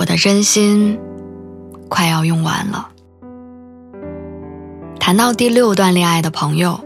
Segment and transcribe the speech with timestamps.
[0.00, 0.98] 我的真心
[1.90, 2.88] 快要用完了。
[4.98, 6.80] 谈到第六段恋爱的朋友，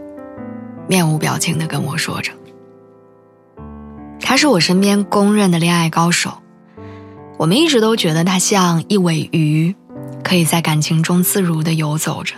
[0.85, 2.33] 面无表情的跟我说着
[4.19, 6.39] ：“他是我身边公认的恋爱高手。
[7.37, 9.73] 我们一直都觉得他像一尾鱼，
[10.21, 12.35] 可以在感情中自如的游走着，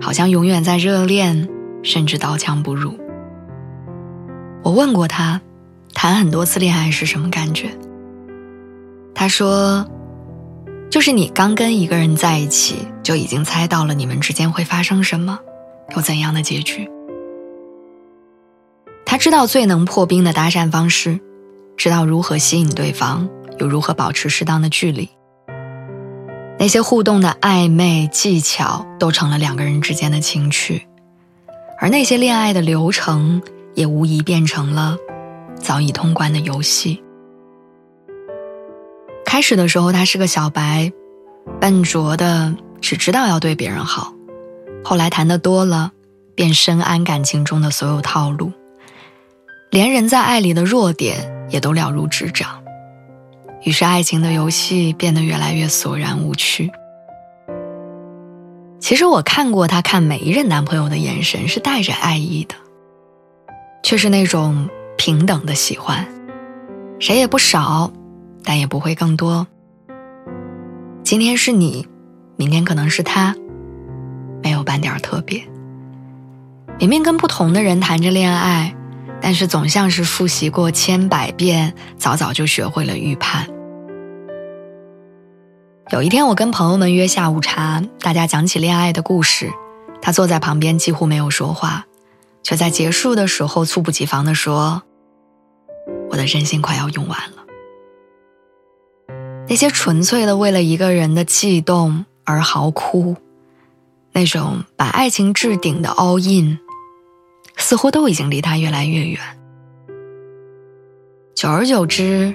[0.00, 1.48] 好像永远在热恋，
[1.84, 2.98] 甚至刀枪不入。”
[4.64, 5.40] 我问过他，
[5.94, 7.70] 谈很多次恋爱是什么感觉？
[9.18, 9.88] 他说
[10.92, 15.40] ：“就是你刚跟一个人在一起，就已经猜到了你们之间会发生什么，
[15.96, 16.86] 有怎样的结局。
[19.06, 21.18] 他知道最能破冰的搭讪方式，
[21.78, 23.26] 知道如何吸引对方，
[23.58, 25.08] 又如何保持适当的距离。
[26.58, 30.86] 那些互动的暧昧技巧，都成了两个人之间的情趣，
[31.80, 33.40] 而那些恋爱的流程，
[33.74, 34.98] 也无疑变成了
[35.58, 37.02] 早已通关的游戏。”
[39.26, 40.92] 开始的时候，他是个小白，
[41.60, 44.14] 笨拙的，只知道要对别人好。
[44.84, 45.90] 后来谈的多了，
[46.36, 48.52] 便深谙感情中的所有套路，
[49.70, 52.62] 连人在爱里的弱点也都了如指掌。
[53.64, 56.70] 于是，爱情的游戏变得越来越索然无趣。
[58.78, 62.54] 其实，我看过他看每一任男朋友的眼神是带着爱意的，
[63.82, 66.06] 却是那种平等的喜欢，
[67.00, 67.92] 谁也不少。
[68.46, 69.46] 但也不会更多。
[71.02, 71.86] 今天是你，
[72.36, 73.34] 明天可能是他，
[74.42, 75.42] 没有半点特别。
[76.78, 78.74] 明明跟不同的人谈着恋爱，
[79.20, 83.48] 但是总像是复习过千百遍，早早就学会了预判。
[85.90, 89.50] 有一天，我跟朋友们约下午茶，大家讲起恋爱的故事，
[90.00, 91.84] 他坐在旁边几乎没有说话，
[92.42, 94.82] 却在结束的时候猝不及防地说
[96.10, 97.44] ：“我的真心快要用完了。”
[99.48, 103.16] 那些纯粹的为了一个人的悸动而嚎哭，
[104.12, 106.58] 那种把爱情置顶的 all in，
[107.56, 109.20] 似乎都已经离他越来越远。
[111.34, 112.34] 久而久之，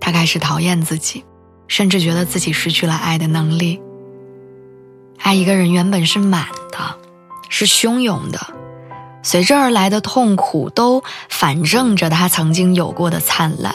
[0.00, 1.22] 他开始讨厌自己，
[1.66, 3.80] 甚至觉得自己失去了爱的能力。
[5.18, 6.78] 爱一个人原本是满的，
[7.50, 8.40] 是汹涌的，
[9.22, 13.74] 随之而来的痛苦都反证着他曾经有过的灿烂。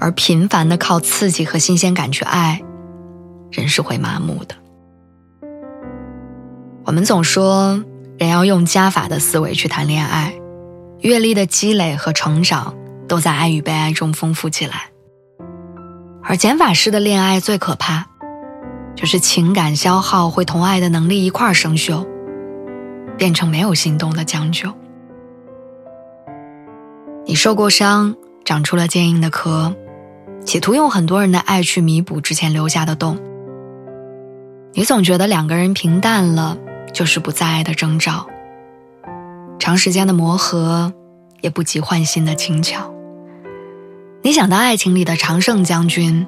[0.00, 2.62] 而频繁的靠刺激和新鲜感去爱，
[3.50, 4.54] 人是会麻木的。
[6.86, 7.84] 我们总说，
[8.18, 10.32] 人要用加法的思维去谈恋爱，
[11.00, 12.74] 阅历的积累和成长
[13.06, 14.90] 都在爱与被爱中丰富起来。
[16.22, 18.06] 而减法式的恋爱最可怕，
[18.96, 22.06] 就是情感消耗会同爱的能力一块生锈，
[23.18, 24.72] 变成没有心动的将就。
[27.26, 29.74] 你受过伤，长出了坚硬的壳。
[30.50, 33.20] 企图用很多人的爱去弥补之前留下的洞。
[34.72, 36.58] 你总觉得两个人平淡了，
[36.92, 38.26] 就是不再爱的征兆。
[39.60, 40.92] 长时间的磨合，
[41.40, 42.92] 也不及换新的轻巧。
[44.22, 46.26] 你想当爱情里的常胜将军，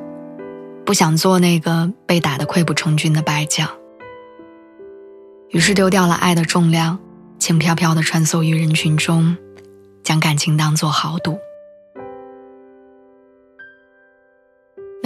[0.87, 3.69] 不想做那个被打得溃不成军的败将。
[5.50, 7.00] 于是丢掉了爱的重量，
[7.41, 9.37] 轻飘飘地穿梭于人群中，
[10.05, 11.37] 将感情当作豪赌。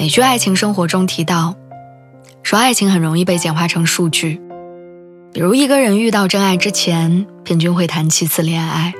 [0.06, 1.56] 美剧《爱情生活》中提到，
[2.44, 4.41] 说爱情很容易被简化成数据，
[5.33, 8.94] 比如一个人遇到真爱之前，平均会谈七次恋爱，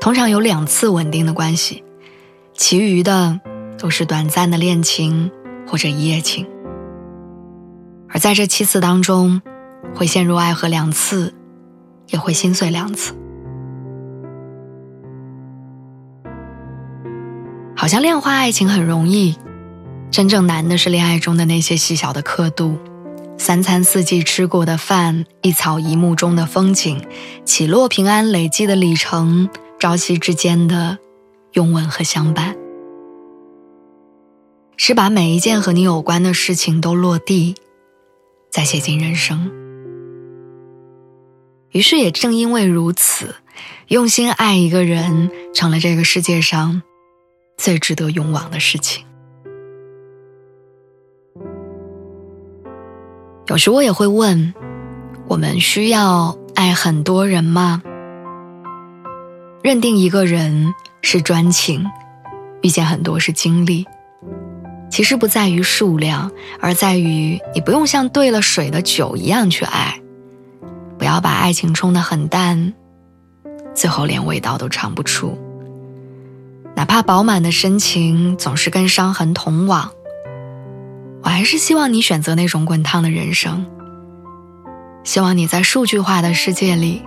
[0.00, 1.84] 通常有两次稳定的关系，
[2.54, 3.38] 其余的
[3.78, 5.30] 都是短暂的恋情
[5.64, 6.44] 或者一夜情。
[8.08, 9.40] 而在这七次当中，
[9.94, 11.32] 会陷入爱河两次，
[12.08, 13.14] 也会心碎两次，
[17.76, 19.36] 好像量化爱情很容易。
[20.10, 22.78] 真正难的是恋爱中的那些细小的刻度，
[23.36, 27.04] 三餐四季吃过的饭，一草一木中的风景，
[27.44, 30.98] 起落平安累积的里程，朝夕之间的
[31.52, 32.56] 拥吻和相伴，
[34.76, 37.54] 是把每一件和你有关的事情都落地，
[38.50, 39.52] 再写进人生。
[41.70, 43.36] 于是也正因为如此，
[43.88, 46.82] 用心爱一个人，成了这个世界上
[47.58, 49.04] 最值得勇往的事情。
[53.48, 54.52] 有时我也会问：
[55.26, 57.82] 我们需要爱很多人吗？
[59.62, 61.86] 认定一个人是专情，
[62.60, 63.86] 遇见很多是经历。
[64.90, 66.30] 其实不在于数量，
[66.60, 69.98] 而在于你不用像兑了水的酒一样去爱。
[70.98, 72.74] 不要把爱情冲得很淡，
[73.74, 75.38] 最后连味道都尝不出。
[76.76, 79.90] 哪怕饱满的深情总是跟伤痕同往，
[81.28, 83.66] 我还是希望你选择那种滚烫的人生。
[85.04, 87.02] 希望你在数据化的世界里，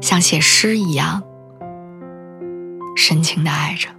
[0.00, 1.22] 像写诗一样
[2.96, 3.90] 深情的爱着。